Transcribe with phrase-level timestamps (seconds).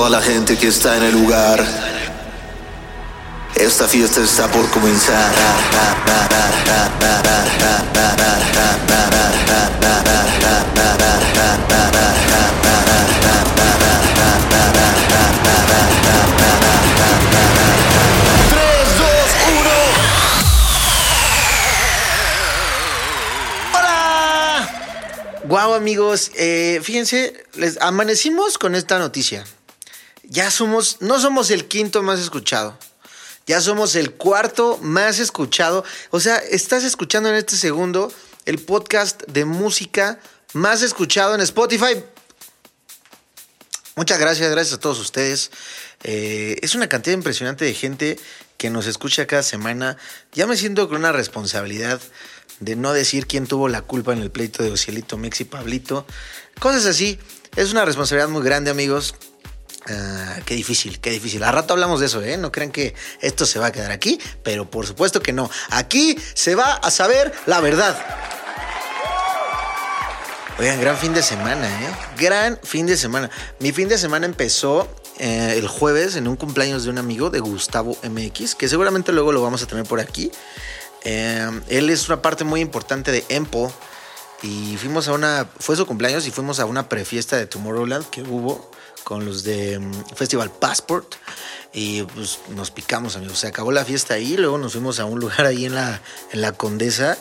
[0.00, 1.62] toda la gente que está en el lugar.
[3.54, 5.30] Esta fiesta está por comenzar.
[18.48, 19.78] Tres, dos, uno.
[23.74, 24.70] ¡Hola!
[25.44, 26.30] Guau, amigos.
[26.36, 29.44] eh, fíjense, les amanecimos con esta noticia.
[30.30, 32.78] Ya somos, no somos el quinto más escuchado.
[33.48, 35.84] Ya somos el cuarto más escuchado.
[36.10, 38.12] O sea, estás escuchando en este segundo
[38.46, 40.20] el podcast de música
[40.52, 42.04] más escuchado en Spotify.
[43.96, 45.50] Muchas gracias, gracias a todos ustedes.
[46.04, 48.16] Eh, es una cantidad impresionante de gente
[48.56, 49.96] que nos escucha cada semana.
[50.30, 52.00] Ya me siento con una responsabilidad
[52.60, 56.06] de no decir quién tuvo la culpa en el pleito de Ocielito, Mex y Pablito.
[56.60, 57.18] Cosas así.
[57.56, 59.16] Es una responsabilidad muy grande, amigos.
[59.88, 61.42] Ah, qué difícil, qué difícil.
[61.42, 62.36] A rato hablamos de eso, ¿eh?
[62.36, 65.50] No crean que esto se va a quedar aquí, pero por supuesto que no.
[65.70, 67.98] Aquí se va a saber la verdad.
[70.58, 71.90] Oigan, gran fin de semana, ¿eh?
[72.18, 73.30] Gran fin de semana.
[73.60, 74.86] Mi fin de semana empezó
[75.18, 79.32] eh, el jueves en un cumpleaños de un amigo de Gustavo MX, que seguramente luego
[79.32, 80.30] lo vamos a tener por aquí.
[81.04, 83.72] Eh, él es una parte muy importante de Empo.
[84.42, 85.46] Y fuimos a una.
[85.58, 88.70] Fue su cumpleaños y fuimos a una prefiesta de Tomorrowland que hubo
[89.04, 91.14] con los de mm, Festival Passport.
[91.72, 93.38] Y pues nos picamos, amigos.
[93.38, 94.36] Se acabó la fiesta ahí.
[94.36, 96.00] Luego nos fuimos a un lugar ahí en la,
[96.32, 97.16] en la Condesa.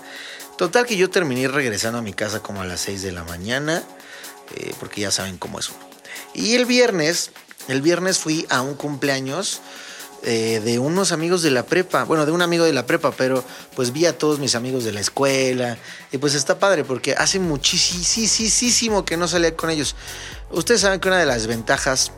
[0.58, 3.84] Total que yo terminé regresando a mi casa como a las 6 de la mañana.
[4.56, 5.80] eh, porque ya saben cómo es uno.
[6.34, 7.32] Y el viernes,
[7.68, 9.62] el viernes fui a un cumpleaños
[10.24, 13.44] eh, de unos amigos de la prepa, bueno, de un amigo de la prepa, pero
[13.76, 15.78] pues vi a todos mis amigos de la escuela
[16.12, 19.96] y pues está padre porque hace muchísimo que no salía con ellos.
[20.52, 22.12] Ustedes saben que una de las ventajas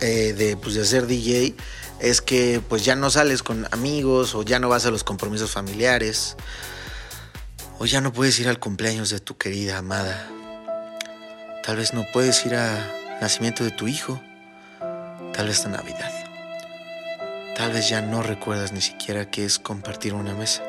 [0.00, 1.54] eh, de, pues, de ser DJ
[2.00, 5.50] es que pues ya no sales con amigos o ya no vas a los compromisos
[5.50, 6.36] familiares
[7.78, 10.28] o ya no puedes ir al cumpleaños de tu querida amada.
[11.64, 14.20] Tal vez no puedes ir al nacimiento de tu hijo,
[15.32, 16.12] tal vez a Navidad.
[17.56, 20.62] Tal vez ya no recuerdas ni siquiera qué es compartir una mesa.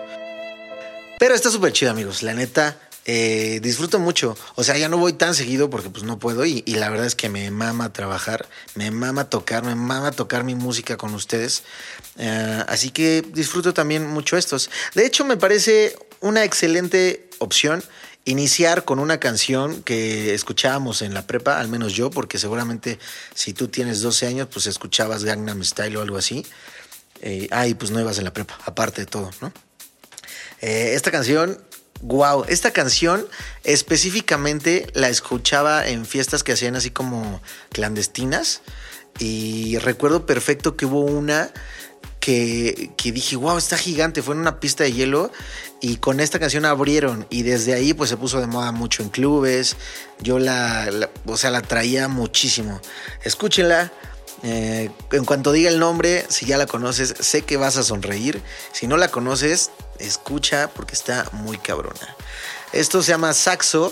[1.20, 2.22] Pero está súper chido, amigos.
[2.22, 4.36] La neta, eh, disfruto mucho.
[4.56, 6.46] O sea, ya no voy tan seguido porque pues no puedo.
[6.46, 10.44] Y, y la verdad es que me mama trabajar, me mama tocar, me mama tocar
[10.44, 11.64] mi música con ustedes.
[12.18, 14.70] Eh, así que disfruto también mucho estos.
[14.96, 17.84] De hecho, me parece una excelente opción
[18.26, 22.98] iniciar con una canción que escuchábamos en la prepa, al menos yo, porque seguramente
[23.36, 26.44] si tú tienes 12 años, pues escuchabas Gangnam Style o algo así.
[27.22, 29.54] Eh, ah, y pues no ibas en la prepa, aparte de todo, ¿no?
[30.62, 31.62] Eh, esta canción,
[32.06, 33.26] wow, esta canción
[33.64, 38.62] específicamente la escuchaba en fiestas que hacían así como clandestinas
[39.18, 41.52] y recuerdo perfecto que hubo una
[42.20, 45.32] que, que dije, wow, está gigante, fue en una pista de hielo
[45.82, 49.10] y con esta canción abrieron y desde ahí pues se puso de moda mucho en
[49.10, 49.76] clubes,
[50.20, 52.82] yo la, la o sea, la traía muchísimo.
[53.24, 53.92] Escúchenla.
[54.48, 58.44] Eh, en cuanto diga el nombre, si ya la conoces, sé que vas a sonreír.
[58.74, 62.16] Si no la conoces, escucha porque está muy cabrona.
[62.72, 63.92] Esto se llama Saxo.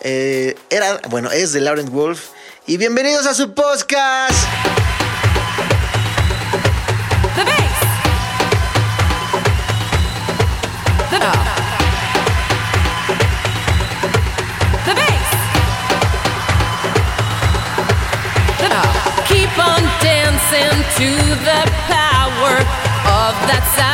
[0.00, 2.30] Eh, era, bueno, es de Laurent Wolf.
[2.66, 4.34] Y bienvenidos a su podcast.
[21.04, 22.56] To the power
[23.04, 23.93] of that saxophone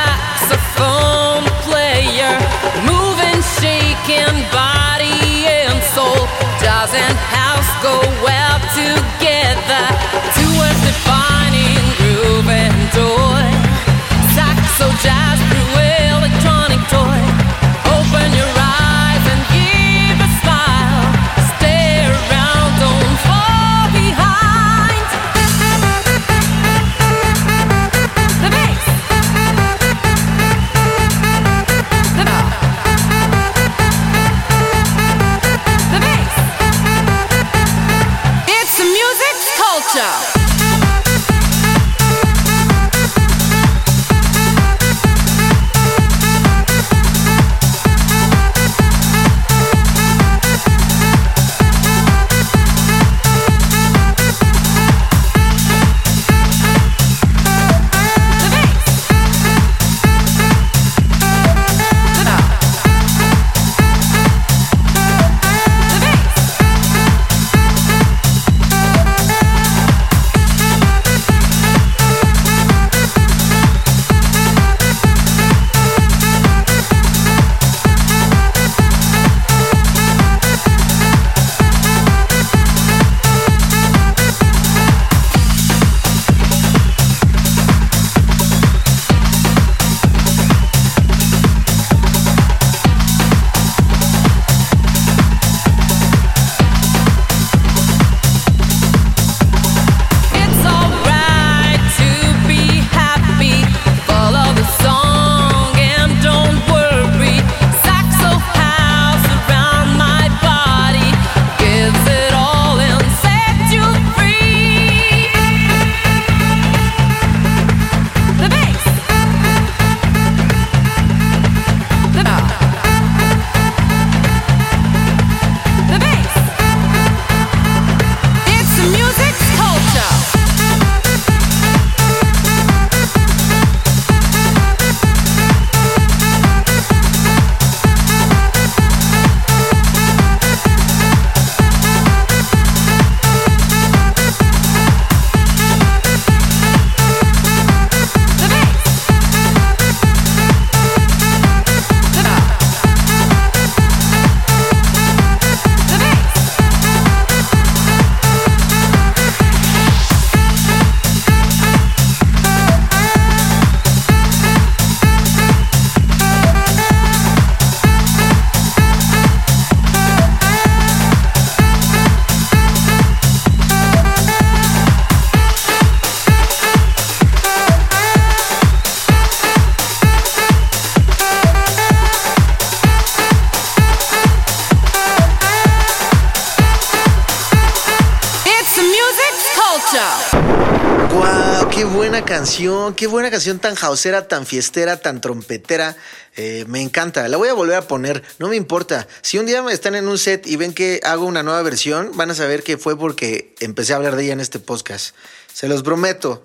[192.96, 195.96] ¡Qué buena canción tan jausera, tan fiestera, tan trompetera!
[196.36, 197.26] Eh, me encanta.
[197.28, 198.22] La voy a volver a poner.
[198.38, 199.06] No me importa.
[199.22, 202.30] Si un día están en un set y ven que hago una nueva versión, van
[202.30, 205.14] a saber que fue porque empecé a hablar de ella en este podcast.
[205.52, 206.42] Se los prometo.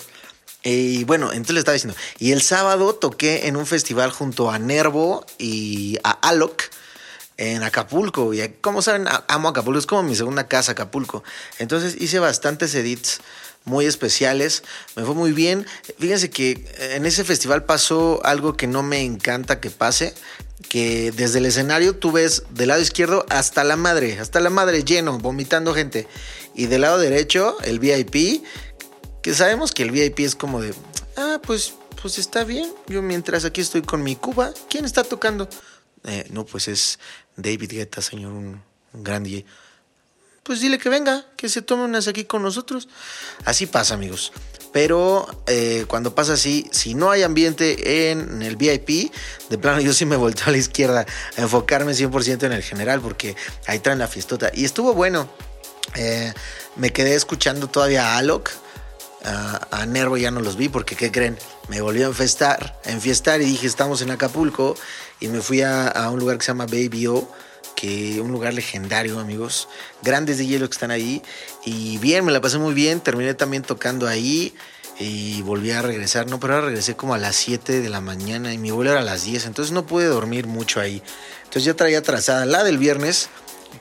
[0.63, 1.97] Y bueno, entonces le estaba diciendo.
[2.17, 6.63] Y el sábado toqué en un festival junto a Nervo y a Alok
[7.37, 8.33] en Acapulco.
[8.33, 9.79] Y como saben, amo Acapulco.
[9.79, 11.23] Es como mi segunda casa, Acapulco.
[11.59, 13.19] Entonces hice bastantes edits
[13.65, 14.63] muy especiales.
[14.95, 15.65] Me fue muy bien.
[15.99, 16.65] Fíjense que
[16.95, 20.13] en ese festival pasó algo que no me encanta que pase.
[20.69, 24.83] Que desde el escenario tú ves del lado izquierdo hasta la madre, hasta la madre
[24.83, 26.07] lleno, vomitando gente.
[26.55, 28.43] Y del lado derecho, el VIP,
[29.21, 30.73] que sabemos que el VIP es como de,
[31.17, 32.71] ah, pues, pues está bien.
[32.87, 35.49] Yo mientras aquí estoy con mi Cuba, ¿quién está tocando?
[36.05, 36.99] "Eh, no, pues es
[37.35, 38.61] David Guetta, señor, un.
[40.43, 42.87] Pues dile que venga, que se tome unas aquí con nosotros.
[43.45, 44.31] Así pasa, amigos.
[44.71, 49.11] Pero eh, cuando pasa así, si no hay ambiente en el VIP,
[49.49, 51.05] de plano yo sí me volteo a la izquierda
[51.37, 53.35] a enfocarme 100% en el general, porque
[53.67, 54.51] ahí traen la fiestota.
[54.53, 55.29] Y estuvo bueno.
[55.95, 56.33] Eh,
[56.75, 58.51] me quedé escuchando todavía a Alok,
[59.23, 61.37] a, a Nervo ya no los vi porque, ¿qué creen?
[61.69, 64.75] Me volvió a enfiestar, enfiestar y dije, estamos en Acapulco
[65.19, 67.29] y me fui a, un lugar que se llama Baby O,
[67.75, 69.67] que un lugar legendario, amigos.
[70.01, 71.21] Grandes de hielo que están ahí
[71.65, 73.01] y bien, me la pasé muy bien.
[73.01, 74.53] Terminé también tocando ahí
[74.99, 78.53] y volví a regresar, no, pero ahora regresé como a las 7 de la mañana
[78.53, 81.01] y mi vuelo era a las 10, entonces no pude dormir mucho ahí.
[81.43, 83.29] Entonces ya traía trazada la del viernes,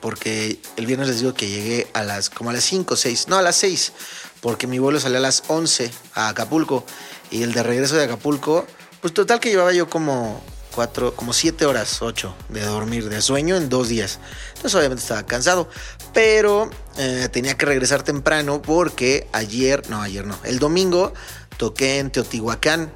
[0.01, 3.27] porque el viernes les digo que llegué a las como a las 5 o 6,
[3.29, 3.93] no, a las 6,
[4.41, 6.85] porque mi vuelo salió a las 11 a Acapulco
[7.31, 8.67] y el de regreso de Acapulco,
[8.99, 10.43] pues total que llevaba yo como
[10.75, 14.19] 4, como 7 horas, 8 de dormir, de sueño en dos días.
[14.49, 15.69] Entonces obviamente estaba cansado,
[16.13, 21.13] pero eh, tenía que regresar temprano porque ayer, no, ayer no, el domingo
[21.57, 22.91] toqué en Teotihuacán.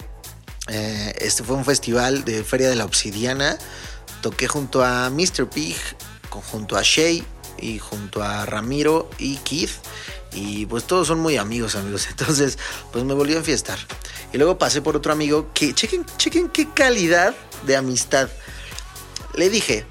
[0.68, 3.58] Eh, este fue un festival de Feria de la Obsidiana.
[4.22, 5.50] Toqué junto a Mr.
[5.50, 5.78] Pig,
[6.30, 7.26] junto a Shay
[7.58, 9.72] y junto a Ramiro y Keith.
[10.34, 12.08] Y pues todos son muy amigos, amigos.
[12.10, 12.58] Entonces,
[12.92, 13.80] pues me volví a enfiestar.
[14.34, 17.34] Y luego pasé por otro amigo que, chequen, chequen qué calidad
[17.66, 18.30] de amistad.
[19.36, 19.86] Le dije,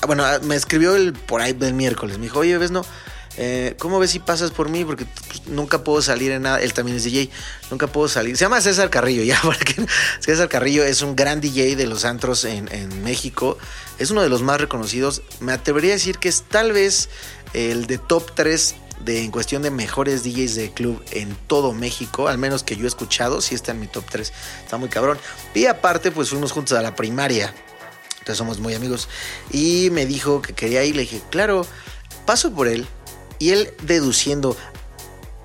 [0.00, 2.18] ah, bueno, ah, me escribió el, por ahí del miércoles.
[2.18, 2.84] Me dijo, oye, ves, no,
[3.36, 4.84] eh, ¿cómo ves si pasas por mí?
[4.84, 6.60] Porque pues, nunca puedo salir en nada.
[6.60, 7.30] Él también es DJ.
[7.70, 8.36] Nunca puedo salir.
[8.36, 9.74] Se llama César Carrillo, ya, porque
[10.20, 13.58] César Carrillo es un gran DJ de los antros en, en México.
[13.98, 15.22] Es uno de los más reconocidos.
[15.40, 17.08] Me atrevería a decir que es tal vez
[17.52, 22.28] el de top 3 de, en cuestión de mejores DJs de club en todo México,
[22.28, 24.32] al menos que yo he escuchado, sí está en mi top 3,
[24.62, 25.18] está muy cabrón.
[25.54, 27.54] Y aparte, pues fuimos juntos a la primaria,
[28.18, 29.08] entonces somos muy amigos.
[29.50, 31.66] Y me dijo que quería ir, le dije, claro,
[32.26, 32.86] paso por él.
[33.38, 34.56] Y él deduciendo,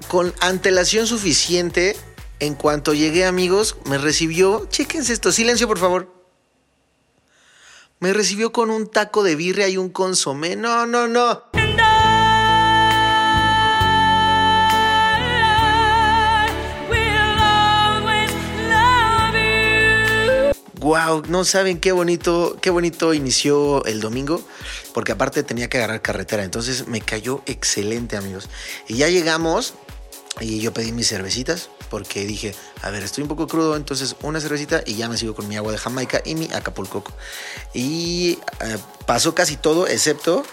[0.08, 1.98] con antelación suficiente,
[2.39, 6.20] en cuanto llegué, amigos, me recibió, chéquense esto, silencio por favor.
[8.00, 10.56] Me recibió con un taco de birria y un consomé.
[10.56, 11.49] No, no, no.
[20.89, 24.41] Wow, no saben qué bonito, qué bonito inició el domingo,
[24.91, 28.50] porque aparte tenía que agarrar carretera, entonces me cayó excelente, amigos.
[28.88, 29.75] Y ya llegamos
[30.39, 34.41] y yo pedí mis cervecitas porque dije, a ver, estoy un poco crudo, entonces una
[34.41, 37.03] cervecita y ya me sigo con mi agua de Jamaica y mi Acapulco.
[37.75, 40.43] Y eh, pasó casi todo, excepto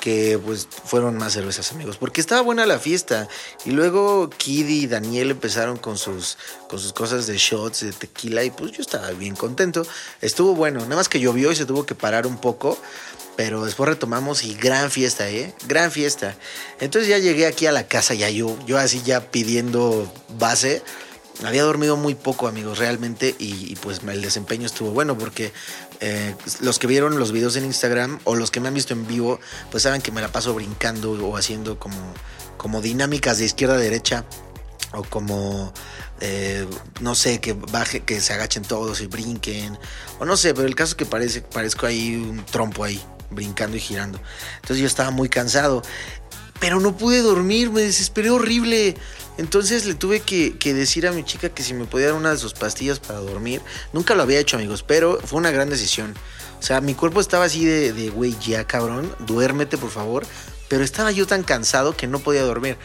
[0.00, 3.28] que pues fueron más cervezas, amigos, porque estaba buena la fiesta.
[3.64, 6.38] Y luego Kid y Daniel empezaron con sus,
[6.68, 9.86] con sus cosas de shots, de tequila, y pues yo estaba bien contento.
[10.20, 12.78] Estuvo bueno, nada más que llovió y se tuvo que parar un poco.
[13.36, 15.54] Pero después retomamos y gran fiesta, ¿eh?
[15.68, 16.34] Gran fiesta.
[16.80, 20.82] Entonces ya llegué aquí a la casa, ya yo, yo así ya pidiendo base.
[21.44, 25.52] Había dormido muy poco, amigos, realmente, y pues el desempeño estuvo bueno porque
[26.00, 29.06] eh, los que vieron los videos en Instagram o los que me han visto en
[29.06, 31.96] vivo, pues saben que me la paso brincando o haciendo como,
[32.56, 34.24] como dinámicas de izquierda a derecha
[34.92, 35.72] o como
[36.20, 36.66] eh,
[37.00, 39.78] no sé que baje que se agachen todos y brinquen
[40.18, 43.76] o no sé pero el caso es que parece parezco ahí un trompo ahí brincando
[43.76, 44.20] y girando.
[44.56, 45.82] Entonces yo estaba muy cansado
[46.60, 48.96] pero no pude dormir me desesperé horrible
[49.38, 52.38] entonces le tuve que, decir a mi chica que si me podía dar una de
[52.38, 53.60] sus pastillas para dormir
[53.92, 56.14] nunca lo había hecho amigos pero fue una gran decisión
[56.58, 60.26] o sea mi cuerpo estaba así de de güey ya cabrón duérmete por favor
[60.68, 62.76] pero estaba yo tan cansado que no podía dormir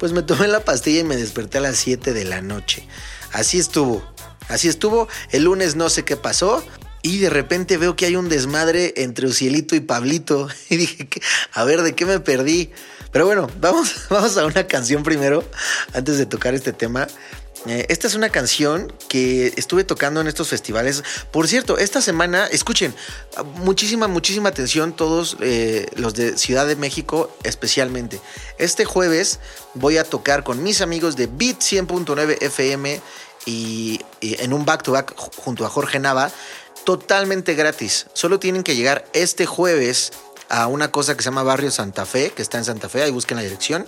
[0.00, 2.88] pues me tomé la pastilla y me desperté a las 7 de la noche.
[3.32, 4.02] Así estuvo.
[4.48, 5.08] Así estuvo.
[5.30, 6.64] El lunes no sé qué pasó.
[7.02, 10.48] Y de repente veo que hay un desmadre entre Ucielito y Pablito.
[10.70, 11.06] Y dije,
[11.52, 12.70] a ver, ¿de qué me perdí?
[13.12, 15.44] Pero bueno, vamos, vamos a una canción primero,
[15.92, 17.06] antes de tocar este tema.
[17.66, 21.04] Eh, esta es una canción que estuve tocando en estos festivales.
[21.30, 22.94] Por cierto, esta semana, escuchen,
[23.56, 28.18] muchísima, muchísima atención todos eh, los de Ciudad de México especialmente.
[28.56, 29.40] Este jueves
[29.74, 33.00] voy a tocar con mis amigos de Beat 100.9 FM
[33.44, 36.30] y, y en un back-to-back junto a Jorge Nava,
[36.84, 38.06] totalmente gratis.
[38.14, 40.12] Solo tienen que llegar este jueves
[40.50, 43.10] a una cosa que se llama Barrio Santa Fe, que está en Santa Fe, ahí
[43.10, 43.86] busquen la dirección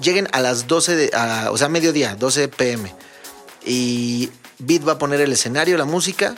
[0.00, 2.92] lleguen a las 12 de, a- o sea, mediodía, 12 pm.
[3.64, 6.34] Y Beat va a poner el escenario, la música,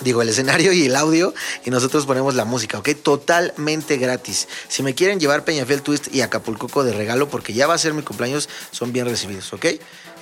[0.00, 1.32] digo, el escenario y el audio,
[1.64, 2.88] y nosotros ponemos la música, ¿ok?
[3.02, 4.48] Totalmente gratis.
[4.68, 7.94] Si me quieren llevar Peñafiel Twist y Acapulcoco de regalo, porque ya va a ser
[7.94, 9.66] mi cumpleaños, son bien recibidos, ¿ok?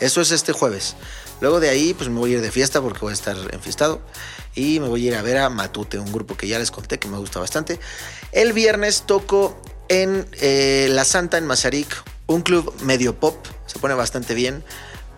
[0.01, 0.97] Eso es este jueves.
[1.41, 4.01] Luego de ahí, pues me voy a ir de fiesta porque voy a estar enfiestado.
[4.55, 6.99] Y me voy a ir a ver a Matute, un grupo que ya les conté
[6.99, 7.79] que me gusta bastante.
[8.33, 11.89] El viernes toco en eh, La Santa en Mazarik,
[12.27, 14.65] un club medio pop, se pone bastante bien.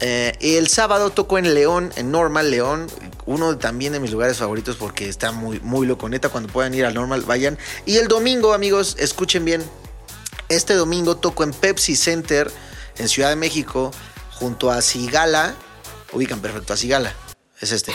[0.01, 2.89] Eh, y el sábado toco en León, en Normal León,
[3.25, 6.09] uno también de mis lugares favoritos porque está muy, muy loco.
[6.09, 7.57] Neta, cuando puedan ir al Normal, vayan.
[7.87, 9.63] Y el domingo, amigos, escuchen bien.
[10.49, 12.51] Este domingo toco en Pepsi Center,
[12.99, 13.93] en Ciudad de México,
[14.33, 15.55] junto a Sigala.
[16.13, 17.15] Ubican perfecto a Sigala.
[17.63, 17.93] Es este.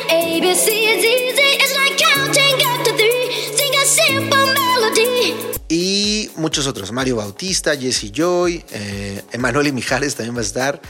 [5.67, 6.93] Y muchos otros.
[6.93, 10.81] Mario Bautista, Jesse Joy, eh, Emanuel y Mijares también va a estar.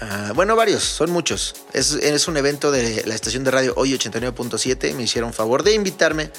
[0.00, 1.54] Ah, bueno, varios, son muchos.
[1.72, 4.94] Es, es un evento de la estación de radio Hoy 89.7.
[4.94, 6.30] Me hicieron favor de invitarme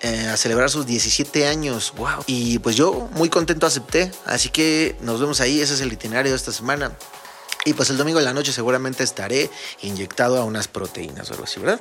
[0.00, 1.92] eh, a celebrar sus 17 años.
[1.98, 2.24] ¡Wow!
[2.28, 4.10] Y pues yo muy contento acepté.
[4.24, 5.60] Así que nos vemos ahí.
[5.60, 6.96] Ese es el itinerario de esta semana.
[7.64, 9.50] Y pues el domingo en la noche seguramente estaré
[9.82, 11.78] inyectado a unas proteínas o algo así, ¿verdad?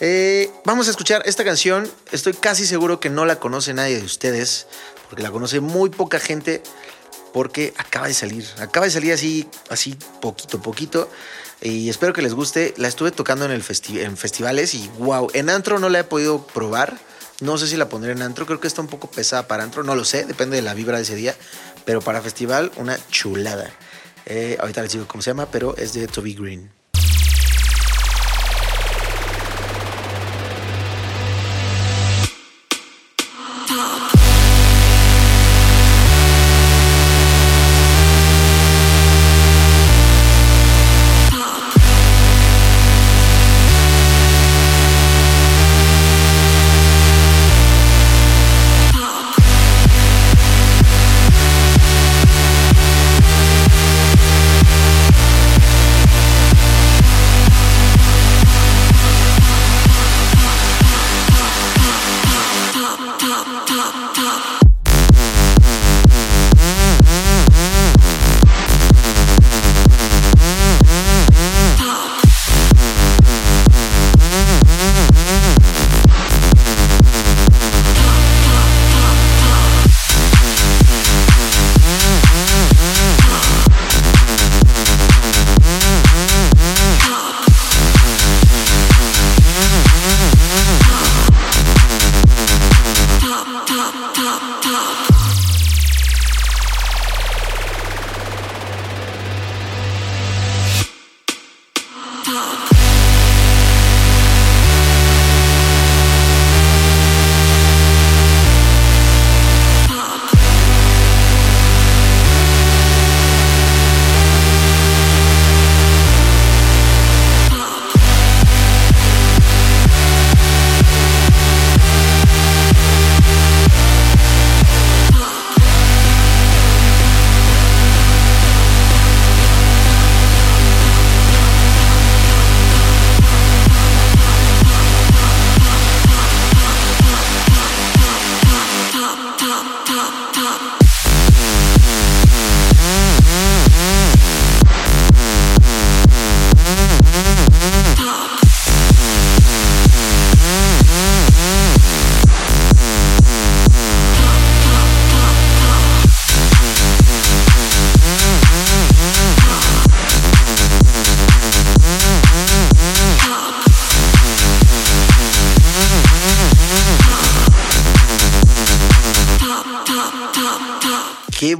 [0.00, 1.90] Eh, vamos a escuchar esta canción.
[2.12, 4.66] Estoy casi seguro que no la conoce nadie de ustedes,
[5.08, 6.62] porque la conoce muy poca gente,
[7.32, 8.46] porque acaba de salir.
[8.58, 11.08] Acaba de salir así, así poquito, poquito.
[11.62, 12.74] Y espero que les guste.
[12.76, 13.64] La estuve tocando en, el
[13.96, 16.98] en festivales y wow, en antro no la he podido probar.
[17.40, 19.82] No sé si la pondré en antro, creo que está un poco pesada para antro,
[19.82, 21.34] no lo sé, depende de la vibra de ese día.
[21.86, 23.72] Pero para festival, una chulada.
[24.26, 26.70] Eh, ahorita les digo cómo se llama, pero es de Toby Green.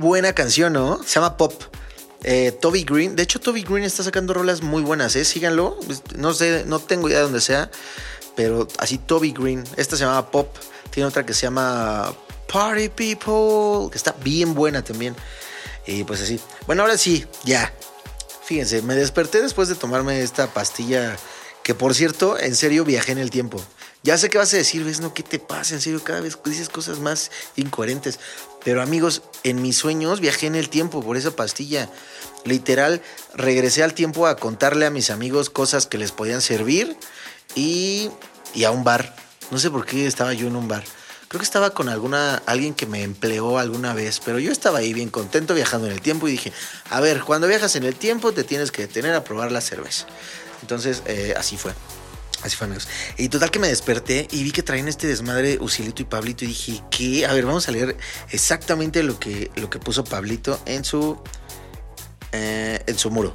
[0.04, 1.02] Buena canción, ¿no?
[1.02, 1.54] Se llama Pop.
[2.22, 3.16] Eh, Toby Green.
[3.16, 5.24] De hecho, Toby Green está sacando rolas muy buenas, ¿eh?
[5.24, 5.78] Síganlo.
[6.14, 7.70] No sé, no tengo idea de dónde sea.
[8.36, 9.64] Pero así Toby Green.
[9.76, 10.54] Esta se llama Pop.
[10.90, 12.14] Tiene otra que se llama
[12.52, 13.90] Party People.
[13.90, 15.16] Que está bien buena también.
[15.86, 16.38] Y pues así.
[16.66, 17.72] Bueno, ahora sí, ya.
[18.44, 21.16] Fíjense, me desperté después de tomarme esta pastilla
[21.62, 23.58] que por cierto, en serio viajé en el tiempo.
[24.04, 25.74] Ya sé que vas a decir, ves, no, ¿qué te pasa?
[25.74, 28.20] En serio, cada vez dices cosas más incoherentes.
[28.62, 31.88] Pero amigos, en mis sueños viajé en el tiempo por esa pastilla.
[32.44, 33.00] Literal,
[33.32, 36.98] regresé al tiempo a contarle a mis amigos cosas que les podían servir
[37.54, 38.10] y,
[38.54, 39.16] y a un bar.
[39.50, 40.84] No sé por qué estaba yo en un bar.
[41.28, 44.92] Creo que estaba con alguna alguien que me empleó alguna vez, pero yo estaba ahí
[44.92, 46.52] bien contento viajando en el tiempo y dije,
[46.90, 50.06] a ver, cuando viajas en el tiempo te tienes que detener a probar la cerveza.
[50.60, 51.72] Entonces, eh, así fue.
[52.44, 52.86] Así fue, amigos.
[53.16, 56.48] Y total que me desperté y vi que traían este desmadre Usilito y Pablito y
[56.48, 57.24] dije, ¿qué?
[57.26, 57.96] A ver, vamos a leer
[58.30, 61.18] exactamente lo que, lo que puso Pablito en su,
[62.32, 63.34] eh, en su muro.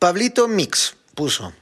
[0.00, 1.52] Pablito Mix puso,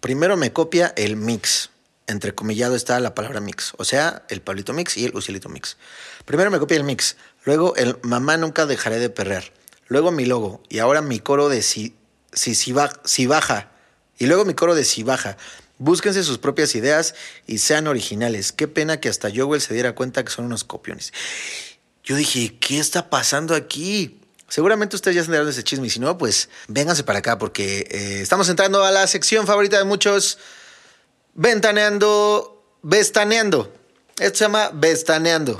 [0.00, 1.70] primero me copia el mix.
[2.06, 5.76] Entrecomillado está la palabra mix, o sea, el Pablito Mix y el Usilito Mix.
[6.24, 9.52] Primero me copia el mix, luego el mamá nunca dejaré de perrear,
[9.88, 11.96] luego mi logo y ahora mi coro de si,
[12.32, 13.72] si, si, ba- si baja
[14.18, 15.36] y luego mi coro de si baja.
[15.78, 17.14] Búsquense sus propias ideas
[17.46, 18.52] y sean originales.
[18.52, 21.12] Qué pena que hasta Jowell se diera cuenta que son unos copiones.
[22.02, 24.20] Yo dije, ¿qué está pasando aquí?
[24.48, 27.36] Seguramente ustedes ya se enteraron de ese chisme y si no, pues vénganse para acá
[27.36, 30.38] porque eh, estamos entrando a la sección favorita de muchos,
[31.34, 33.74] ventaneando, vestaneando.
[34.18, 35.58] Esto se llama vestaneando.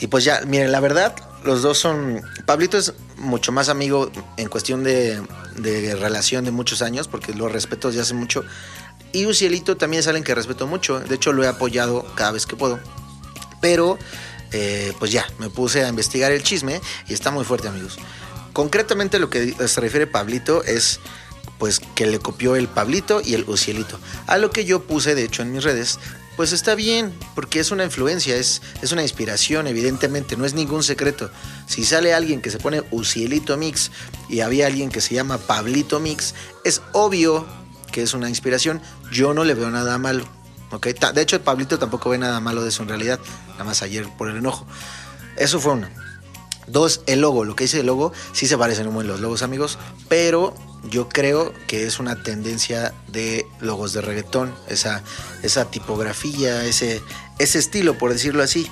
[0.00, 2.22] Y pues ya, miren, la verdad, los dos son.
[2.46, 5.22] Pablito es mucho más amigo en cuestión de,
[5.56, 8.44] de relación de muchos años, porque lo respeto desde hace mucho.
[9.12, 11.00] Y Ucielito también es alguien que respeto mucho.
[11.00, 12.80] De hecho, lo he apoyado cada vez que puedo.
[13.60, 13.98] Pero,
[14.52, 17.98] eh, pues ya, me puse a investigar el chisme y está muy fuerte, amigos.
[18.52, 21.00] Concretamente, lo que se refiere Pablito es
[21.58, 23.98] pues que le copió el Pablito y el Ucielito.
[24.26, 26.00] A lo que yo puse, de hecho, en mis redes,
[26.36, 30.82] pues está bien, porque es una influencia, es, es una inspiración, evidentemente, no es ningún
[30.82, 31.30] secreto.
[31.66, 33.90] Si sale alguien que se pone Ucielito Mix
[34.28, 37.46] y había alguien que se llama Pablito Mix, es obvio
[37.92, 38.80] que es una inspiración.
[39.12, 40.26] Yo no le veo nada malo.
[40.70, 40.88] ¿ok?
[40.98, 44.08] Ta- De hecho, Pablito tampoco ve nada malo de eso en realidad, nada más ayer
[44.16, 44.66] por el enojo.
[45.36, 45.90] Eso fue una.
[46.72, 47.44] Dos, el logo.
[47.44, 49.78] Lo que dice el logo, sí se parecen buen los logos, amigos.
[50.08, 50.54] Pero
[50.88, 54.54] yo creo que es una tendencia de logos de reggaetón.
[54.68, 55.02] Esa,
[55.42, 57.02] esa tipografía, ese,
[57.38, 58.66] ese estilo, por decirlo así.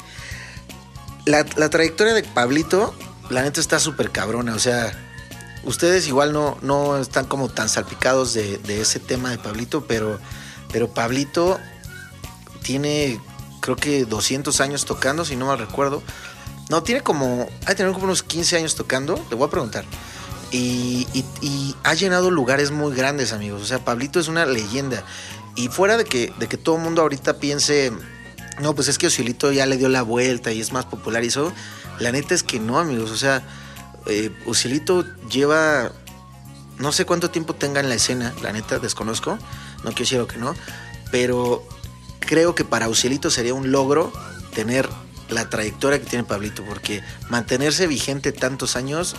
[1.27, 2.95] La, la trayectoria de Pablito,
[3.29, 4.55] la neta está súper cabrona.
[4.55, 4.99] O sea,
[5.65, 10.19] ustedes igual no, no están como tan salpicados de, de ese tema de Pablito, pero,
[10.73, 11.61] pero Pablito
[12.63, 13.21] tiene,
[13.61, 16.03] creo que 200 años tocando, si no mal recuerdo.
[16.71, 17.49] No, tiene como.
[17.67, 19.23] Ha de tener como unos 15 años tocando.
[19.29, 19.85] Le voy a preguntar.
[20.53, 21.07] Y,
[21.83, 23.61] ha llenado lugares muy grandes, amigos.
[23.63, 25.05] O sea, Pablito es una leyenda.
[25.57, 27.93] Y fuera de que, de que todo el mundo ahorita piense.
[28.61, 31.27] No, pues es que Ucielito ya le dio la vuelta y es más popular y
[31.27, 31.53] eso.
[31.99, 33.11] La neta es que no, amigos.
[33.11, 33.43] O sea,
[34.07, 34.31] eh,
[35.29, 35.91] lleva.
[36.79, 39.39] No sé cuánto tiempo tenga en la escena, la neta, desconozco.
[39.83, 40.55] No quiero decir que no.
[41.11, 41.67] Pero
[42.21, 44.13] creo que para Ucielito sería un logro
[44.55, 44.89] tener
[45.31, 49.17] la trayectoria que tiene Pablito, porque mantenerse vigente tantos años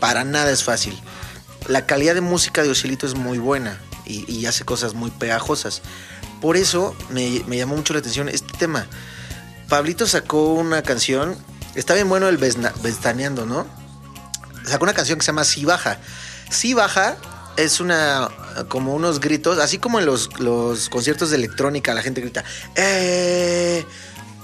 [0.00, 0.98] para nada es fácil.
[1.68, 5.82] La calidad de música de Ucielito es muy buena y, hace cosas muy pegajosas.
[6.40, 8.86] Por eso me, me llamó mucho la atención este tema.
[9.68, 11.36] Pablito sacó una canción,
[11.74, 13.66] está bien bueno el vesna- vestaneando, ¿no?
[14.64, 15.98] Sacó una canción que se llama Si Baja.
[16.50, 17.16] Si Baja
[17.56, 18.28] es una
[18.68, 23.84] como unos gritos, así como en los, los conciertos de electrónica la gente grita ¡Eh!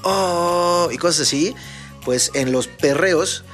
[0.03, 0.89] ¡Oh!
[0.93, 1.55] y cosas así.
[2.05, 3.45] Pues en los perreos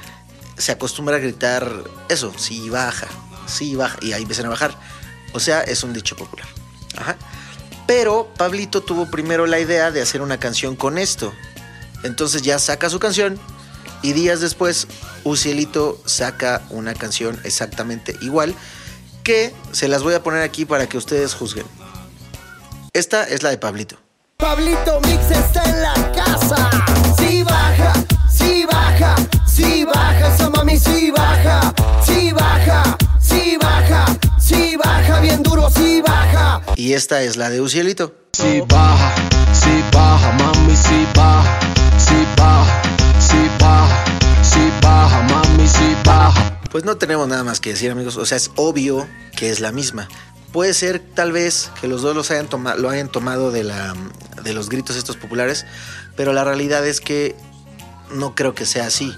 [0.57, 1.71] se acostumbra a gritar
[2.09, 3.07] eso, si baja,
[3.47, 4.75] si baja, y ahí empiezan a bajar.
[5.33, 6.47] O sea, es un dicho popular.
[6.97, 7.17] Ajá.
[7.87, 11.33] Pero Pablito tuvo primero la idea de hacer una canción con esto.
[12.03, 13.39] Entonces ya saca su canción
[14.01, 14.87] y días después
[15.23, 18.55] Ucielito saca una canción exactamente igual
[19.23, 21.65] que se las voy a poner aquí para que ustedes juzguen.
[22.93, 23.97] Esta es la de Pablito.
[24.39, 26.69] Pablito Mix está en la casa.
[27.17, 27.91] Si baja,
[28.31, 34.05] si baja, si baja, esa mami si baja, si baja, si baja,
[34.39, 36.61] si baja, bien duro, si baja.
[36.77, 38.15] Y esta es la de Ucielito.
[38.31, 39.13] Si baja,
[39.51, 41.59] si baja, mami, si baja,
[41.97, 42.81] si baja,
[43.19, 44.05] si baja,
[44.41, 46.59] si baja, mami, si baja.
[46.71, 48.15] Pues no tenemos nada más que decir, amigos.
[48.15, 50.07] O sea, es obvio que es la misma.
[50.51, 53.95] Puede ser, tal vez, que los dos los hayan lo hayan tomado de, la,
[54.43, 55.65] de los gritos estos populares,
[56.15, 57.35] pero la realidad es que
[58.11, 59.15] no creo que sea así,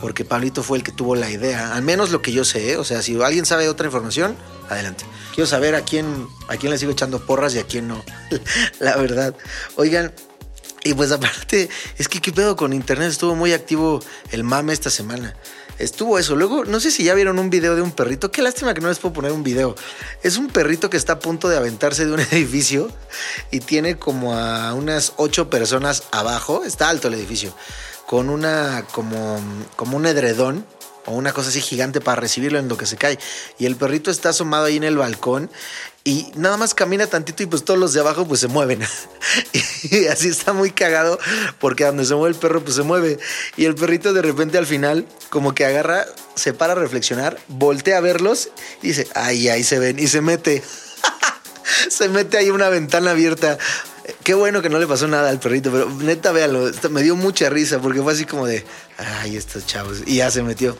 [0.00, 2.72] porque Pablito fue el que tuvo la idea, al menos lo que yo sé.
[2.72, 2.76] ¿eh?
[2.76, 4.36] O sea, si alguien sabe otra información,
[4.68, 5.04] adelante.
[5.34, 8.04] Quiero saber a quién, a quién le sigo echando porras y a quién no.
[8.78, 9.34] La verdad.
[9.76, 10.12] Oigan,
[10.84, 14.90] y pues aparte, es que qué pedo con internet, estuvo muy activo el mame esta
[14.90, 15.34] semana.
[15.78, 16.34] Estuvo eso.
[16.34, 18.30] Luego, no sé si ya vieron un video de un perrito.
[18.30, 19.76] Qué lástima que no les puedo poner un video.
[20.22, 22.90] Es un perrito que está a punto de aventarse de un edificio
[23.50, 26.64] y tiene como a unas ocho personas abajo.
[26.64, 27.54] Está alto el edificio.
[28.06, 29.40] Con una, como,
[29.76, 30.66] como un edredón
[31.06, 33.18] o una cosa así gigante para recibirlo en lo que se cae.
[33.58, 35.50] Y el perrito está asomado ahí en el balcón
[36.08, 38.80] y nada más camina tantito y pues todos los de abajo pues se mueven.
[39.90, 41.18] y así está muy cagado
[41.58, 43.18] porque donde se mueve el perro pues se mueve.
[43.58, 47.98] Y el perrito de repente al final como que agarra, se para a reflexionar, voltea
[47.98, 48.48] a verlos
[48.80, 50.62] y dice, ay, ahí se ven y se mete.
[51.90, 53.58] se mete ahí una ventana abierta.
[54.24, 57.50] Qué bueno que no le pasó nada al perrito, pero neta, véanlo, me dio mucha
[57.50, 58.64] risa porque fue así como de,
[58.96, 60.04] ay, estos chavos.
[60.06, 60.74] Y ya se metió.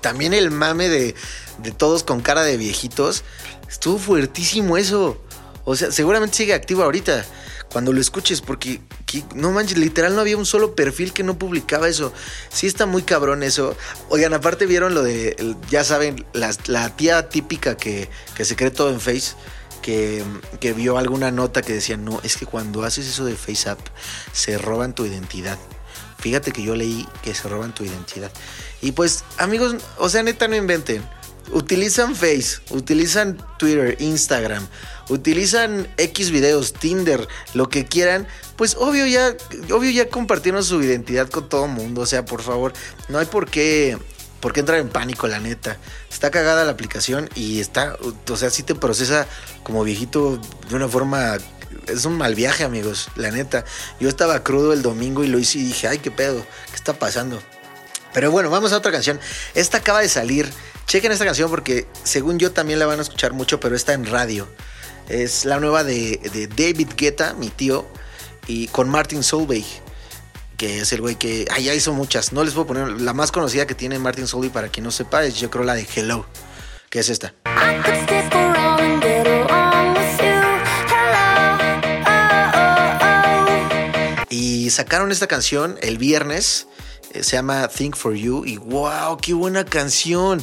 [0.00, 1.14] También el mame de,
[1.58, 3.22] de todos con cara de viejitos.
[3.68, 5.20] Estuvo fuertísimo eso.
[5.64, 7.24] O sea, seguramente sigue activo ahorita.
[7.70, 11.38] Cuando lo escuches, porque que- no manches, literal no había un solo perfil que no
[11.38, 12.12] publicaba eso.
[12.50, 13.76] Sí está muy cabrón eso.
[14.08, 15.36] Oigan, aparte vieron lo de,
[15.68, 19.34] ya saben, la, tía típica que, que se cree todo en Face,
[19.82, 20.24] que,
[20.60, 23.80] que vio alguna nota que decía, no, es que cuando haces eso de Face App,
[24.32, 25.58] se roban tu identidad.
[26.18, 28.30] Fíjate que yo leí que se roban tu identidad.
[28.80, 31.02] Y pues, amigos, o sea, neta, no inventen.
[31.52, 34.66] Utilizan Face, utilizan Twitter, Instagram,
[35.08, 38.26] utilizan X videos, Tinder, lo que quieran.
[38.56, 39.34] Pues obvio ya,
[39.72, 42.02] obvio ya compartieron su identidad con todo el mundo.
[42.02, 42.72] O sea, por favor,
[43.08, 43.96] no hay por qué,
[44.40, 45.78] por qué entrar en pánico, la neta.
[46.10, 47.96] Está cagada la aplicación y está,
[48.28, 49.26] o sea, sí te procesa
[49.62, 51.38] como viejito de una forma
[51.86, 53.64] es un mal viaje, amigos, la neta.
[54.00, 56.98] Yo estaba crudo el domingo y lo hice y dije, ay, qué pedo, ¿qué está
[56.98, 57.40] pasando?
[58.12, 59.20] Pero bueno, vamos a otra canción.
[59.54, 60.50] Esta acaba de salir.
[60.88, 64.06] Chequen esta canción porque según yo también la van a escuchar mucho, pero está en
[64.06, 64.48] radio.
[65.06, 67.86] Es la nueva de, de David Guetta, mi tío,
[68.46, 69.66] y con Martin Solveig,
[70.56, 71.46] que es el güey que...
[71.60, 72.32] Ya hizo muchas.
[72.32, 73.02] No les puedo poner...
[73.02, 75.74] La más conocida que tiene Martin Solveig, para quien no sepa, es yo creo la
[75.74, 76.24] de Hello,
[76.88, 77.34] que es esta.
[77.44, 77.92] Oh, oh,
[79.50, 79.78] oh.
[84.30, 86.66] Y sacaron esta canción el viernes.
[87.12, 88.44] eh, se llama Think for You.
[88.46, 90.42] Y wow, qué buena canción.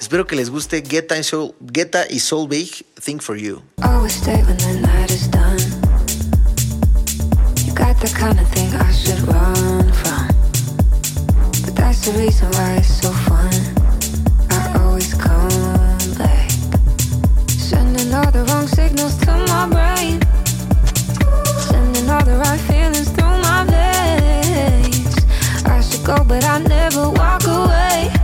[0.00, 3.60] Espero que les guste Guetta y, Soul, Guetta y Solveig, Think for You.
[3.82, 5.60] Always stay when the night is done.
[7.66, 10.26] You got the kind of thing I should run from.
[11.66, 13.52] But that's the reason why it's so fun.
[14.50, 16.50] I always come back.
[17.50, 20.18] Sending all the wrong signals to my brain.
[21.68, 25.14] Sending all the right feelings through my veins.
[25.66, 28.19] I should go, but I never walk away.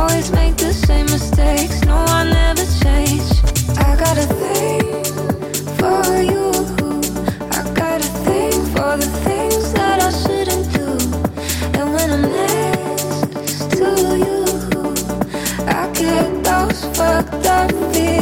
[0.00, 1.82] Always make the same mistakes.
[1.84, 3.28] No, I never change.
[3.76, 5.04] I got a thing
[5.78, 6.46] for you.
[7.58, 10.88] I got a thing for the things that I shouldn't do.
[11.78, 13.88] And when I'm next to
[14.24, 14.40] you,
[15.68, 18.19] I get those fucked up feelings.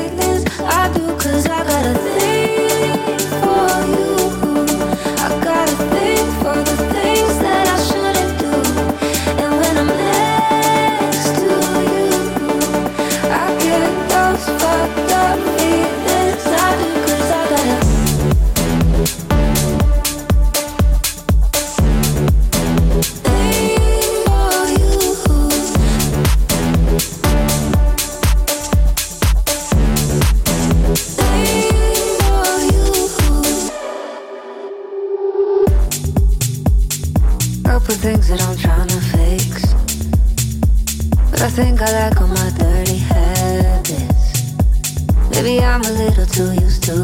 [46.19, 46.98] Little too used to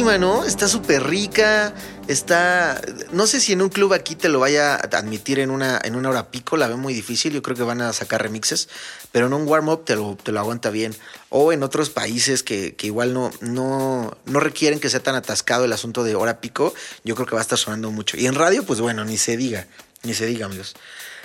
[0.00, 0.44] ¿no?
[0.44, 1.74] Está súper rica.
[2.08, 2.80] Está.
[3.12, 5.96] No sé si en un club aquí te lo vaya a admitir en una, en
[5.96, 6.56] una hora pico.
[6.56, 7.34] La veo muy difícil.
[7.34, 8.70] Yo creo que van a sacar remixes.
[9.12, 10.96] Pero en un warm-up te lo, te lo aguanta bien.
[11.28, 15.66] O en otros países que, que igual no, no, no requieren que sea tan atascado
[15.66, 16.72] el asunto de hora pico.
[17.04, 18.16] Yo creo que va a estar sonando mucho.
[18.16, 19.66] Y en radio, pues bueno, ni se diga.
[20.04, 20.74] Ni se diga, amigos.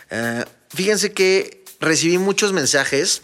[0.10, 3.21] Eh, fíjense que recibí muchos mensajes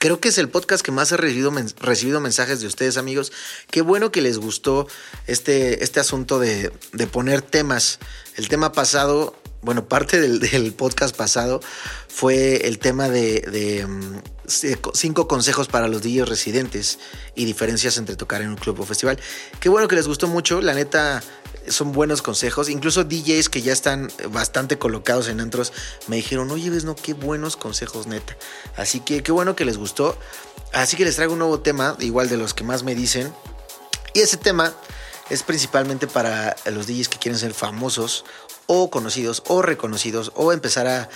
[0.00, 3.32] Creo que es el podcast que más he recibido, men- recibido mensajes de ustedes, amigos.
[3.70, 4.88] Qué bueno que les gustó
[5.26, 7.98] este, este asunto de, de poner temas.
[8.36, 11.60] El tema pasado, bueno, parte del, del podcast pasado
[12.08, 14.22] fue el tema de, de, mm,
[14.94, 16.98] cinco consejos para los DJs residentes
[17.34, 19.20] y diferencias entre tocar en un club o festival.
[19.60, 20.62] Qué bueno que les gustó mucho.
[20.62, 21.22] La neta,
[21.68, 22.68] son buenos consejos.
[22.68, 25.72] Incluso DJs que ya están bastante colocados en antros
[26.06, 28.36] me dijeron, oye, ves, no, qué buenos consejos, neta.
[28.76, 30.16] Así que qué bueno que les gustó.
[30.72, 33.32] Así que les traigo un nuevo tema, igual de los que más me dicen.
[34.14, 34.72] Y ese tema
[35.28, 38.24] es principalmente para los DJs que quieren ser famosos
[38.66, 41.08] o conocidos o reconocidos o empezar a,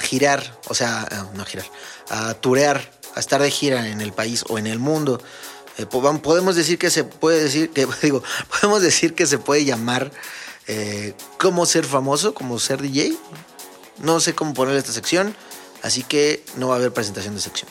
[0.00, 1.66] girar, o sea, no girar,
[2.08, 5.20] a turear, a estar de gira en el país o en el mundo.
[5.80, 10.10] Eh, podemos decir que se puede decir que digo podemos decir que se puede llamar
[10.66, 13.16] eh, cómo ser famoso como ser DJ
[13.98, 15.34] no sé cómo ponerle esta sección
[15.82, 17.70] así que no va a haber presentación de sección.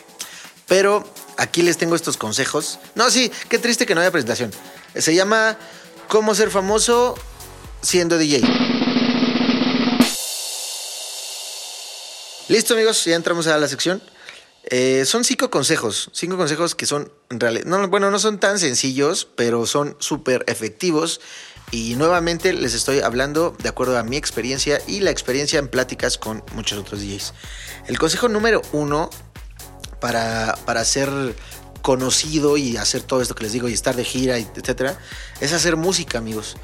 [0.67, 2.80] Pero aquí les tengo estos consejos.
[2.95, 4.52] No sí qué triste que no haya presentación.
[4.95, 5.58] Eh, se llama
[6.08, 7.15] cómo ser famoso
[7.82, 8.41] siendo DJ
[12.48, 14.02] Listo, amigos, ya entramos a la sección.
[14.71, 17.12] Eh, son cinco consejos, cinco consejos que son
[17.65, 21.21] no, bueno, no son tan sencillos, pero son súper efectivos.
[21.71, 26.17] Y nuevamente les estoy hablando de acuerdo a mi experiencia y la experiencia en pláticas
[26.17, 27.34] con muchos otros DJs.
[27.88, 29.10] El consejo número uno
[29.99, 31.10] para, para ser
[31.82, 34.97] conocido y hacer todo esto que les digo y estar de gira, etcétera,
[35.41, 36.58] es hacer música, amigos.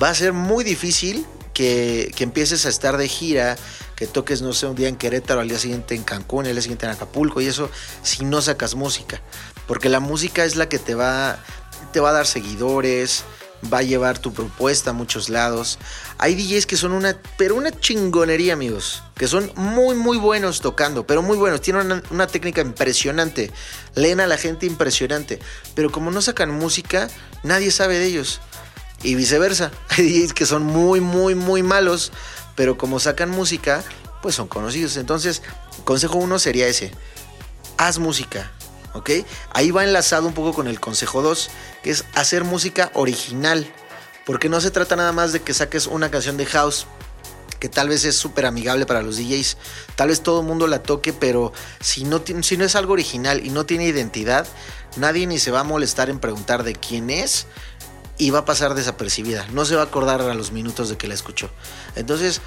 [0.00, 3.56] Va a ser muy difícil que, que empieces a estar de gira,
[4.02, 6.60] que toques, no sé, un día en Querétaro, al día siguiente en Cancún, al día
[6.60, 7.70] siguiente en Acapulco y eso,
[8.02, 9.20] si no sacas música.
[9.68, 11.38] Porque la música es la que te va,
[11.92, 13.22] te va a dar seguidores,
[13.72, 15.78] va a llevar tu propuesta a muchos lados.
[16.18, 21.06] Hay DJs que son una, pero una chingonería, amigos, que son muy, muy buenos tocando,
[21.06, 23.52] pero muy buenos, tienen una, una técnica impresionante,
[23.94, 25.38] leen a la gente impresionante,
[25.76, 27.08] pero como no sacan música,
[27.44, 28.40] nadie sabe de ellos.
[29.04, 32.10] Y viceversa, hay DJs que son muy, muy, muy malos,
[32.54, 33.82] pero como sacan música,
[34.22, 34.96] pues son conocidos.
[34.96, 35.42] Entonces,
[35.84, 36.92] consejo uno sería ese,
[37.76, 38.52] haz música,
[38.94, 39.10] ¿ok?
[39.52, 41.50] Ahí va enlazado un poco con el consejo 2,
[41.82, 43.70] que es hacer música original,
[44.24, 46.86] porque no se trata nada más de que saques una canción de house,
[47.58, 49.56] que tal vez es súper amigable para los DJs,
[49.94, 53.44] tal vez todo el mundo la toque, pero si no, si no es algo original
[53.44, 54.48] y no tiene identidad,
[54.96, 57.46] nadie ni se va a molestar en preguntar de quién es
[58.22, 61.08] y va a pasar desapercibida, no se va a acordar a los minutos de que
[61.08, 61.50] la escuchó.
[61.96, 62.40] Entonces,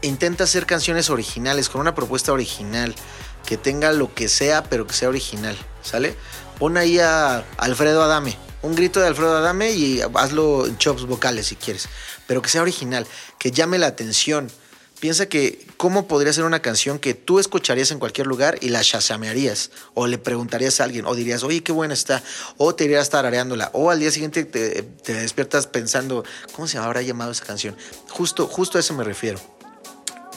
[0.00, 2.92] intenta hacer canciones originales, con una propuesta original,
[3.46, 6.16] que tenga lo que sea, pero que sea original, ¿sale?
[6.58, 11.46] Pon ahí a Alfredo Adame, un grito de Alfredo Adame y hazlo en chops vocales
[11.46, 11.88] si quieres,
[12.26, 13.06] pero que sea original,
[13.38, 14.50] que llame la atención.
[15.02, 18.82] Piensa que cómo podría ser una canción que tú escucharías en cualquier lugar y la
[18.82, 22.22] chasamearías o le preguntarías a alguien o dirías, oye, qué buena está,
[22.56, 27.02] o te irías tarareándola, o al día siguiente te, te despiertas pensando, ¿cómo se habrá
[27.02, 27.76] llamado esa canción?
[28.10, 29.40] Justo, justo a eso me refiero.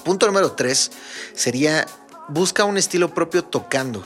[0.04, 0.89] Punto número tres
[1.36, 1.86] sería
[2.28, 4.04] busca un estilo propio tocando.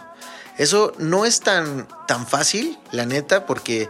[0.57, 3.87] Eso no es tan, tan fácil, la neta, porque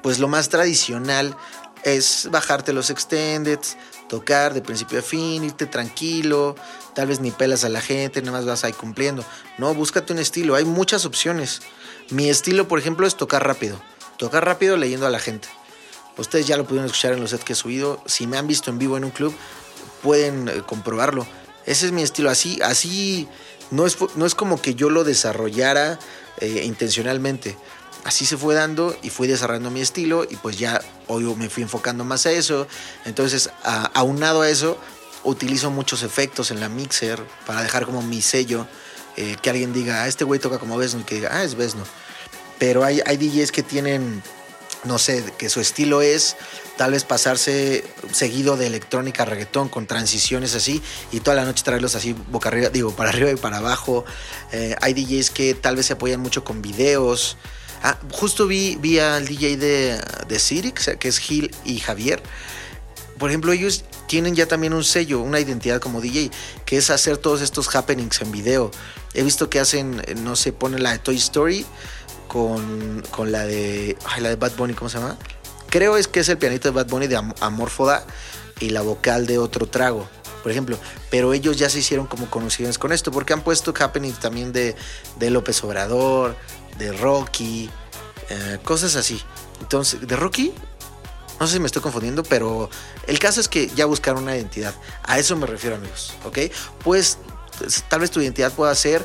[0.00, 1.36] pues lo más tradicional
[1.82, 3.76] es bajarte los extendeds,
[4.08, 6.56] tocar de principio a fin, irte tranquilo,
[6.94, 9.24] tal vez ni pelas a la gente, nada más vas ahí cumpliendo.
[9.58, 11.60] No, búscate un estilo, hay muchas opciones.
[12.10, 13.80] Mi estilo, por ejemplo, es tocar rápido.
[14.18, 15.48] Tocar rápido leyendo a la gente.
[16.16, 18.00] Ustedes ya lo pudieron escuchar en los sets que he subido.
[18.06, 19.34] Si me han visto en vivo en un club,
[20.02, 21.26] pueden eh, comprobarlo.
[21.66, 22.30] Ese es mi estilo.
[22.30, 23.28] Así, así
[23.70, 25.98] no es, no es como que yo lo desarrollara
[26.38, 27.56] eh, intencionalmente.
[28.04, 31.62] Así se fue dando y fui desarrollando mi estilo y pues ya hoy me fui
[31.62, 32.66] enfocando más a eso.
[33.06, 34.78] Entonces, a- aunado a eso,
[35.24, 38.66] utilizo muchos efectos en la mixer para dejar como mi sello.
[39.16, 41.54] eh, que alguien diga, ah, este güey toca como Vesno y que diga, ah, es
[41.54, 41.84] Vesno.
[42.58, 44.22] Pero hay, hay DJs que tienen
[44.82, 46.36] no sé, que su estilo es
[46.76, 51.62] tal vez pasarse seguido de electrónica a reggaetón con transiciones así y toda la noche
[51.64, 54.04] traerlos así boca arriba, digo, para arriba y para abajo.
[54.52, 57.36] Eh, hay DJs que tal vez se apoyan mucho con videos.
[57.86, 62.22] Ah, justo vi, vi al DJ de, de que es Gil y Javier.
[63.18, 66.30] Por ejemplo, ellos tienen ya también un sello, una identidad como DJ,
[66.64, 68.70] que es hacer todos estos happenings en video.
[69.12, 71.66] He visto que hacen, eh, no sé, ponen la de Toy Story
[72.26, 73.98] con, con la de.
[74.18, 75.18] La de Bad Bunny, ¿cómo se llama?
[75.74, 78.06] creo es que es el pianito de Bad Bunny de Am- Amorfoda
[78.60, 80.08] y la vocal de otro trago,
[80.44, 80.78] por ejemplo.
[81.10, 84.76] Pero ellos ya se hicieron como conocidos con esto, porque han puesto happening también de,
[85.18, 86.36] de López Obrador,
[86.78, 87.70] de Rocky,
[88.28, 89.20] eh, cosas así.
[89.60, 90.52] Entonces, ¿de Rocky?
[91.40, 92.70] No sé si me estoy confundiendo, pero
[93.06, 94.74] el caso es que ya buscaron una identidad.
[95.02, 96.38] A eso me refiero, amigos, ¿ok?
[96.82, 97.18] Pues
[97.88, 99.04] tal vez tu identidad pueda ser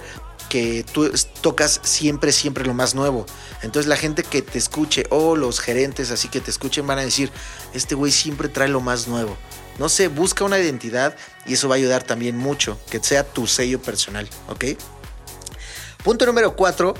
[0.49, 3.25] que tú tocas siempre, siempre lo más nuevo.
[3.61, 7.03] Entonces la gente que te escuche o los gerentes así que te escuchen van a
[7.03, 7.31] decir,
[7.73, 9.37] este güey siempre trae lo más nuevo.
[9.77, 13.47] No sé, busca una identidad y eso va a ayudar también mucho, que sea tu
[13.47, 14.65] sello personal, ¿ok?
[16.03, 16.95] Punto número cuatro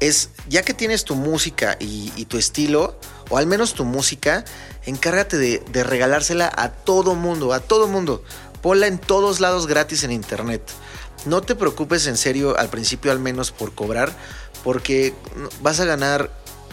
[0.00, 4.44] es, ya que tienes tu música y, tu estilo, o al menos tu música,
[4.84, 8.22] encárgate de, de regalársela a todo mundo, a todo mundo.
[8.62, 10.62] Ponla en todos lados gratis en internet.
[11.24, 14.12] No te preocupes en serio al principio al menos por cobrar,
[14.64, 15.14] porque
[15.60, 16.30] vas a ganar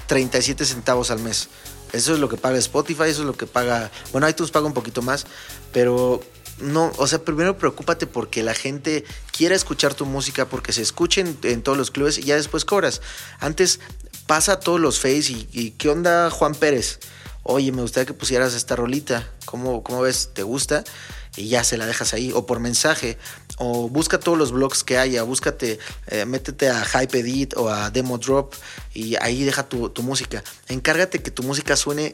[0.07, 1.49] 37 centavos al mes.
[1.93, 4.73] Eso es lo que paga Spotify, eso es lo que paga, bueno, iTunes paga un
[4.73, 5.27] poquito más,
[5.71, 6.21] pero
[6.63, 11.37] no, o sea, primero preocúpate porque la gente quiera escuchar tu música, porque se escuchen
[11.43, 13.01] en todos los clubes y ya después cobras.
[13.39, 13.79] Antes
[14.25, 16.99] pasa a todos los face y, y ¿qué onda Juan Pérez?
[17.45, 20.29] Oye, me gustaría que pusieras esta rolita, ¿cómo, cómo ves?
[20.33, 20.85] ¿Te gusta?
[21.35, 23.17] Y ya se la dejas ahí, o por mensaje,
[23.57, 27.89] o busca todos los blogs que haya, búscate, eh, métete a Hype Edit o a
[27.89, 28.53] Demo Drop
[28.93, 30.41] y ahí deja tu, tu música.
[30.69, 32.13] Encárgate que tu música suene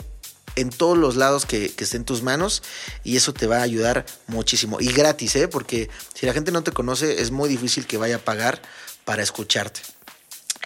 [0.60, 2.63] en todos los lados que, que esté en tus manos
[3.04, 4.80] y eso te va a ayudar muchísimo.
[4.80, 5.48] Y gratis, ¿eh?
[5.48, 8.62] Porque si la gente no te conoce es muy difícil que vaya a pagar
[9.06, 9.81] para escucharte.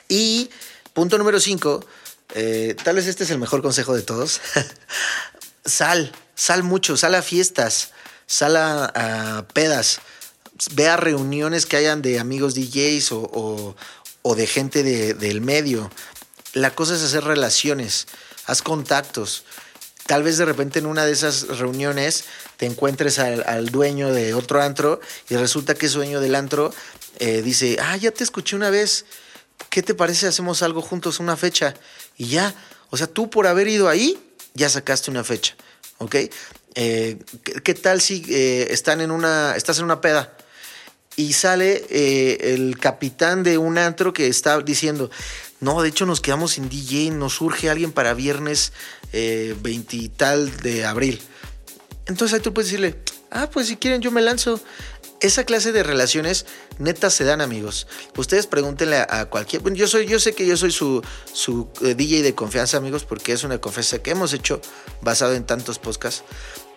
[0.10, 0.50] Y
[0.94, 1.86] punto número 5,
[2.84, 4.42] tal vez este es el mejor consejo de todos.
[5.66, 7.92] sal, sal mucho, sal a fiestas,
[8.28, 10.00] sal a, pedas,
[10.74, 13.76] ve a reuniones que hayan de amigos DJs o,
[14.22, 15.90] o- de gente de- del medio.
[16.54, 18.08] La cosa es hacer relaciones,
[18.46, 19.44] haz contactos.
[20.06, 22.26] Tal vez de repente en una de esas reuniones
[22.58, 25.00] te encuentres al, dueño de otro antro
[25.30, 26.74] y resulta que ese dueño del antro
[27.20, 29.06] eh, dice, ah, ya te escuché una vez,
[29.70, 31.74] ¿qué te parece hacemos algo juntos, una fecha?
[32.18, 32.54] Y ya,
[32.90, 34.20] o sea, tú por haber ido ahí,
[34.54, 35.56] ya sacaste una fecha,
[36.00, 36.16] ¿ok?
[36.76, 37.20] Eh,
[37.64, 40.36] ¿qué, tal si eh, están en una, estás en una peda
[41.16, 41.86] y sale
[42.56, 45.12] el capitán de un antro que está diciendo,
[45.64, 48.74] no, de hecho nos quedamos sin DJ, nos surge alguien para viernes
[49.14, 51.22] eh, 20 y tal de abril.
[52.06, 53.00] Entonces ahí tú puedes decirle,
[53.32, 54.60] ah, pues si quieren yo me lanzo.
[55.22, 56.46] Esa clase de relaciones
[56.80, 57.88] netas se dan, amigos.
[58.18, 59.64] Ustedes pregúntenle a, cualquier.
[59.74, 61.02] Yo soy, yo sé que yo soy su,
[61.32, 64.60] su eh, DJ de confianza, amigos, porque es una confianza que hemos hecho
[65.02, 66.26] basado en tantos podcasts.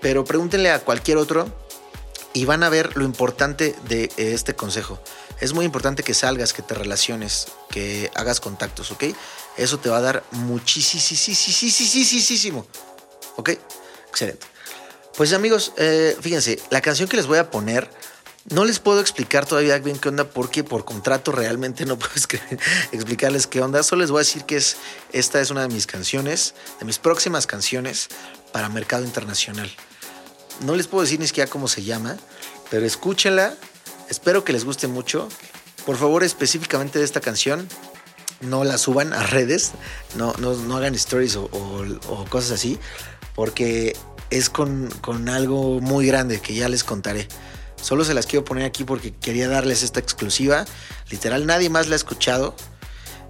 [0.00, 1.52] Pero pregúntenle a cualquier otro
[2.36, 5.00] y van a ver lo importante de eh, este consejo.
[5.40, 9.04] Es muy importante que salgas, que te relaciones, que hagas contactos, ¿ok?
[9.56, 12.66] Eso te va a dar muchísimo.
[13.36, 13.52] ¿Ok?
[14.10, 14.46] Excelente.
[15.16, 17.90] Pues amigos, eh, fíjense, la canción que les voy a poner,
[18.50, 22.12] no les puedo explicar todavía bien qué onda, porque por contrato realmente no puedo
[22.92, 23.82] explicarles qué onda.
[23.82, 24.76] Solo les voy a decir que es,
[25.14, 28.08] esta es una de mis canciones, de mis próximas canciones
[28.52, 29.74] para mercado internacional.
[30.64, 32.16] No les puedo decir ni siquiera cómo se llama,
[32.70, 33.54] pero escúchenla.
[34.08, 35.28] Espero que les guste mucho.
[35.84, 37.68] Por favor, específicamente de esta canción,
[38.40, 39.72] no la suban a redes,
[40.16, 42.78] no, no, no hagan stories o, o- cosas así,
[43.34, 43.96] porque
[44.30, 47.28] es con, con algo muy grande que ya les contaré.
[47.80, 50.64] Solo se las quiero poner aquí porque quería darles esta exclusiva.
[51.10, 52.54] Literal, nadie más la ha escuchado.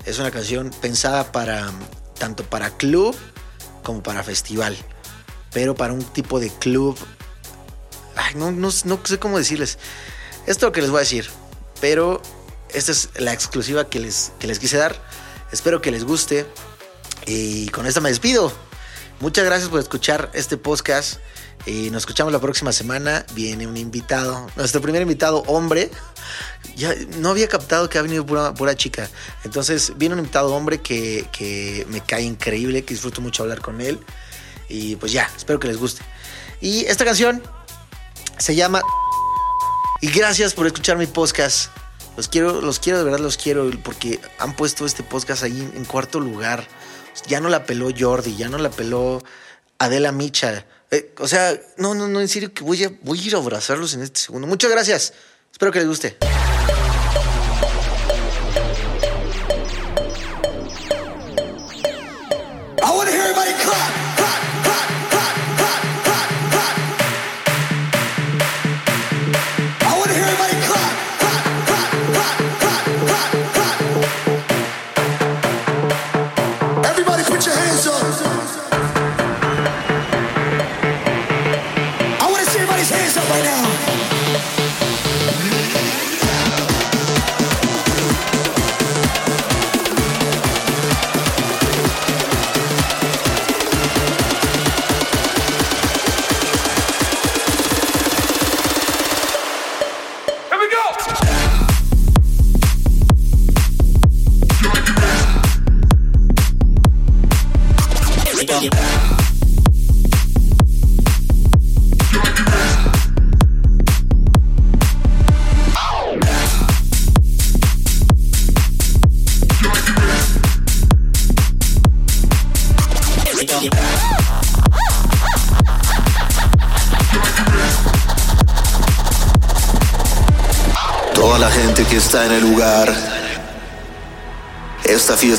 [0.07, 1.71] Es una canción pensada para
[2.19, 3.15] tanto para club
[3.83, 4.77] como para festival,
[5.53, 6.97] pero para un tipo de club.
[8.35, 9.79] No, no, no sé cómo decirles.
[10.47, 11.29] Esto es lo que les voy a decir,
[11.81, 12.23] pero
[12.73, 14.97] esta es la exclusiva que les, que les quise dar.
[15.53, 16.47] Espero que les guste.
[17.27, 18.53] Y con esta me despido.
[19.21, 21.19] Muchas gracias por escuchar este podcast.
[21.65, 23.27] Y nos escuchamos la próxima semana.
[23.35, 25.91] Viene un invitado, nuestro primer invitado, hombre.
[26.77, 29.09] Ya no había captado que ha venido pura, pura chica.
[29.43, 33.81] Entonces viene un invitado hombre que, que me cae increíble, que disfruto mucho hablar con
[33.81, 33.99] él.
[34.69, 36.03] Y pues ya, espero que les guste.
[36.61, 37.43] Y esta canción
[38.39, 38.83] se llama
[40.01, 41.71] y gracias por escuchar mi podcast.
[42.17, 45.85] Los quiero, los quiero, de verdad los quiero, porque han puesto este podcast ahí en,
[45.85, 46.67] cuarto lugar.
[47.27, 49.23] Ya no la peló Jordi, ya no la peló
[49.79, 50.67] Adela Micha.
[50.91, 53.39] Eh, o sea, no, no, no, en serio que voy a, voy a ir a
[53.39, 54.47] abrazarlos en este segundo.
[54.47, 55.13] Muchas gracias.
[55.53, 56.17] Espero que les guste.